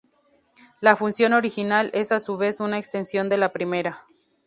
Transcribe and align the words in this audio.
La 0.79 0.95
función 0.95 1.31
original 1.33 1.91
es 1.93 2.11
a 2.11 2.19
su 2.19 2.35
vez 2.35 2.59
una 2.59 2.79
extensión 2.79 3.29
de 3.29 3.37
la 3.37 3.49
primera. 3.49 4.07